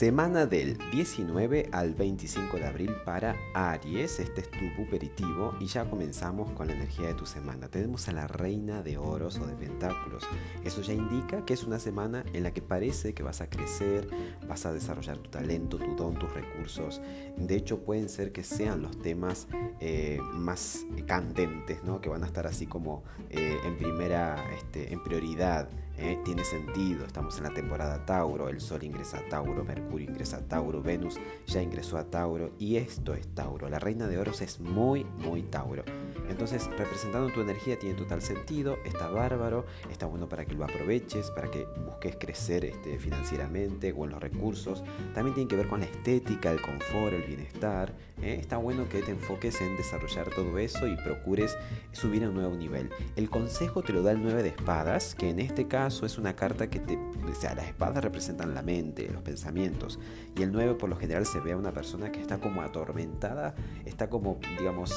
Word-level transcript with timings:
Semana 0.00 0.46
del 0.46 0.78
19 0.92 1.68
al 1.72 1.92
25 1.92 2.56
de 2.56 2.64
abril 2.64 2.90
para 3.04 3.36
Aries. 3.52 4.18
Este 4.18 4.40
es 4.40 4.50
tu 4.50 4.64
buperitivo 4.78 5.54
y 5.60 5.66
ya 5.66 5.90
comenzamos 5.90 6.50
con 6.52 6.68
la 6.68 6.72
energía 6.72 7.08
de 7.08 7.12
tu 7.12 7.26
semana. 7.26 7.68
Tenemos 7.68 8.08
a 8.08 8.12
la 8.12 8.26
reina 8.26 8.82
de 8.82 8.96
oros 8.96 9.38
o 9.38 9.46
de 9.46 9.54
pentáculos. 9.56 10.24
Eso 10.64 10.80
ya 10.80 10.94
indica 10.94 11.44
que 11.44 11.52
es 11.52 11.64
una 11.64 11.78
semana 11.78 12.24
en 12.32 12.44
la 12.44 12.54
que 12.54 12.62
parece 12.62 13.12
que 13.12 13.22
vas 13.22 13.42
a 13.42 13.50
crecer, 13.50 14.08
vas 14.48 14.64
a 14.64 14.72
desarrollar 14.72 15.18
tu 15.18 15.28
talento, 15.28 15.76
tu 15.76 15.94
don, 15.94 16.14
tus 16.14 16.32
recursos. 16.32 17.02
De 17.36 17.54
hecho, 17.54 17.80
pueden 17.84 18.08
ser 18.08 18.32
que 18.32 18.42
sean 18.42 18.80
los 18.80 18.98
temas 19.02 19.48
eh, 19.80 20.18
más 20.32 20.86
candentes, 21.06 21.84
¿no? 21.84 22.00
que 22.00 22.08
van 22.08 22.24
a 22.24 22.26
estar 22.26 22.46
así 22.46 22.64
como 22.64 23.04
eh, 23.28 23.58
en 23.66 23.76
primera, 23.76 24.42
este, 24.56 24.94
en 24.94 25.04
prioridad. 25.04 25.68
¿Eh? 26.00 26.18
tiene 26.24 26.44
sentido, 26.44 27.04
estamos 27.04 27.36
en 27.38 27.44
la 27.44 27.50
temporada 27.50 28.04
Tauro, 28.04 28.48
el 28.48 28.60
Sol 28.60 28.82
ingresa 28.82 29.18
a 29.18 29.28
Tauro, 29.28 29.64
Mercurio 29.64 30.08
ingresa 30.08 30.38
a 30.38 30.40
Tauro, 30.40 30.82
Venus 30.82 31.18
ya 31.46 31.62
ingresó 31.62 31.98
a 31.98 32.04
Tauro 32.04 32.52
y 32.58 32.76
esto 32.76 33.14
es 33.14 33.28
Tauro. 33.34 33.68
La 33.68 33.78
reina 33.78 34.08
de 34.08 34.18
oros 34.18 34.40
es 34.40 34.60
muy, 34.60 35.04
muy 35.04 35.42
Tauro. 35.42 35.84
Entonces, 36.28 36.68
representando 36.78 37.28
tu 37.32 37.40
energía 37.40 37.78
tiene 37.78 37.96
total 37.96 38.22
sentido, 38.22 38.78
está 38.84 39.08
bárbaro, 39.08 39.66
está 39.90 40.06
bueno 40.06 40.28
para 40.28 40.44
que 40.44 40.54
lo 40.54 40.64
aproveches, 40.64 41.30
para 41.32 41.50
que 41.50 41.66
busques 41.84 42.16
crecer 42.16 42.64
este, 42.64 42.98
financieramente 42.98 43.92
o 43.92 44.04
en 44.04 44.12
los 44.12 44.20
recursos. 44.20 44.82
También 45.14 45.34
tiene 45.34 45.48
que 45.48 45.56
ver 45.56 45.68
con 45.68 45.80
la 45.80 45.86
estética, 45.86 46.52
el 46.52 46.62
confort, 46.62 47.14
el 47.14 47.22
bienestar. 47.22 47.94
¿eh? 48.22 48.38
Está 48.40 48.58
bueno 48.58 48.88
que 48.88 49.02
te 49.02 49.10
enfoques 49.10 49.60
en 49.60 49.76
desarrollar 49.76 50.30
todo 50.30 50.56
eso 50.58 50.86
y 50.86 50.96
procures 50.96 51.56
subir 51.92 52.24
a 52.24 52.28
un 52.28 52.36
nuevo 52.36 52.54
nivel. 52.54 52.90
El 53.16 53.28
consejo 53.28 53.82
te 53.82 53.92
lo 53.92 54.02
da 54.02 54.12
el 54.12 54.22
9 54.22 54.42
de 54.42 54.50
espadas, 54.50 55.14
que 55.16 55.30
en 55.30 55.40
este 55.40 55.66
caso 55.66 55.89
es 55.90 56.18
una 56.18 56.34
carta 56.34 56.70
que 56.70 56.78
te... 56.78 56.96
O 56.96 57.34
sea, 57.34 57.54
las 57.54 57.66
espadas 57.66 58.02
representan 58.02 58.54
la 58.54 58.62
mente, 58.62 59.08
los 59.10 59.22
pensamientos. 59.22 59.98
Y 60.36 60.42
el 60.42 60.52
9 60.52 60.74
por 60.74 60.88
lo 60.88 60.96
general 60.96 61.26
se 61.26 61.40
ve 61.40 61.52
a 61.52 61.56
una 61.56 61.72
persona 61.72 62.10
que 62.12 62.20
está 62.20 62.38
como 62.38 62.62
atormentada, 62.62 63.54
está 63.84 64.08
como, 64.08 64.38
digamos, 64.58 64.92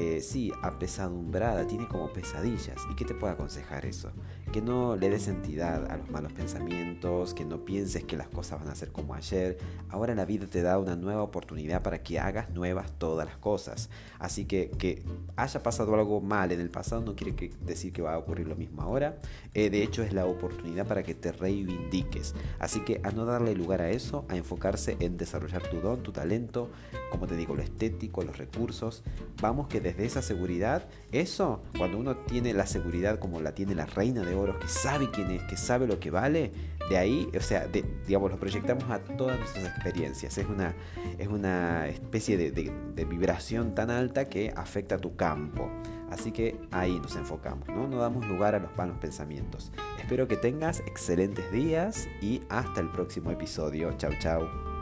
eh, 0.00 0.20
sí, 0.20 0.52
apesadumbrada, 0.62 1.66
tiene 1.66 1.88
como 1.88 2.12
pesadillas. 2.12 2.76
¿Y 2.88 2.94
qué 2.94 3.04
te 3.04 3.14
puede 3.14 3.32
aconsejar 3.32 3.84
eso? 3.84 4.12
Que 4.52 4.62
no 4.62 4.94
le 4.94 5.10
des 5.10 5.26
entidad 5.26 5.90
a 5.90 5.96
los 5.96 6.08
malos 6.08 6.32
pensamientos, 6.32 7.34
que 7.34 7.44
no 7.44 7.64
pienses 7.64 8.04
que 8.04 8.16
las 8.16 8.28
cosas 8.28 8.60
van 8.60 8.68
a 8.68 8.76
ser 8.76 8.92
como 8.92 9.14
ayer. 9.14 9.58
Ahora 9.88 10.14
la 10.14 10.24
vida 10.24 10.46
te 10.46 10.62
da 10.62 10.78
una 10.78 10.94
nueva 10.94 11.24
oportunidad 11.24 11.82
para 11.82 12.00
que 12.00 12.20
hagas 12.20 12.48
nuevas 12.50 12.92
todas 12.96 13.26
las 13.26 13.38
cosas. 13.38 13.90
Así 14.20 14.44
que 14.44 14.70
que 14.70 15.02
haya 15.34 15.64
pasado 15.64 15.92
algo 15.96 16.20
mal 16.20 16.52
en 16.52 16.60
el 16.60 16.70
pasado 16.70 17.02
no 17.02 17.16
quiere 17.16 17.50
decir 17.66 17.92
que 17.92 18.00
va 18.00 18.14
a 18.14 18.18
ocurrir 18.18 18.46
lo 18.46 18.54
mismo 18.54 18.82
ahora. 18.82 19.18
Eh, 19.52 19.68
de 19.68 19.82
hecho 19.82 20.04
es 20.04 20.12
la 20.12 20.26
oportunidad 20.26 20.86
para 20.86 21.02
que 21.02 21.16
te 21.16 21.32
reivindiques. 21.32 22.36
Así 22.60 22.84
que 22.84 23.00
a 23.02 23.10
no 23.10 23.24
darle 23.24 23.52
lugar 23.56 23.82
a 23.82 23.90
eso, 23.90 24.24
a 24.28 24.36
enfocarse 24.36 24.96
en 25.00 25.16
desarrollar 25.16 25.62
tu 25.68 25.80
don, 25.80 26.04
tu 26.04 26.12
talento, 26.12 26.70
como 27.10 27.26
te 27.26 27.36
digo, 27.36 27.54
lo 27.54 27.62
estético, 27.62 28.22
los 28.22 28.38
recursos. 28.38 29.02
Vamos 29.40 29.68
que 29.68 29.80
desde 29.80 30.04
esa 30.04 30.22
seguridad, 30.22 30.86
eso, 31.12 31.62
cuando 31.76 31.98
uno 31.98 32.16
tiene 32.16 32.52
la 32.54 32.66
seguridad 32.66 33.18
como 33.18 33.40
la 33.40 33.52
tiene 33.52 33.74
la 33.74 33.86
reina 33.86 34.22
de 34.22 34.34
oros, 34.34 34.56
que 34.56 34.68
sabe 34.68 35.10
quién 35.10 35.30
es, 35.30 35.42
que 35.44 35.56
sabe 35.56 35.86
lo 35.86 35.98
que 36.00 36.10
vale, 36.10 36.52
de 36.88 36.96
ahí, 36.96 37.28
o 37.36 37.40
sea, 37.40 37.66
digamos, 38.06 38.30
lo 38.30 38.38
proyectamos 38.38 38.84
a 38.90 38.98
todas 39.00 39.38
nuestras 39.38 39.66
experiencias. 39.66 40.38
Es 40.38 40.46
una, 40.46 40.74
es 41.18 41.28
una 41.28 41.86
especie 41.88 42.36
de, 42.36 42.72
vibración 43.04 43.74
tan 43.74 43.90
alta 43.90 44.26
que 44.26 44.52
afecta 44.56 44.96
a 44.96 44.98
tu 44.98 45.16
campo. 45.16 45.70
Así 46.10 46.32
que 46.32 46.58
ahí 46.70 46.98
nos 47.00 47.16
enfocamos, 47.16 47.68
¿no? 47.68 47.86
No 47.86 47.98
damos 47.98 48.26
lugar 48.26 48.54
a 48.54 48.58
los 48.58 48.74
malos 48.76 48.96
pensamientos. 48.98 49.70
Espero 50.00 50.26
que 50.26 50.36
tengas 50.36 50.80
excelentes 50.80 51.50
días 51.52 52.08
y 52.22 52.40
hasta 52.48 52.80
el 52.80 52.90
próximo 52.90 53.30
episodio. 53.30 53.92
Chau, 53.98 54.12
chau. 54.18 54.77